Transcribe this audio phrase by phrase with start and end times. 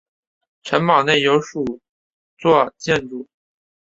[0.63, 1.79] 城堡内有数
[2.39, 3.27] 座建筑。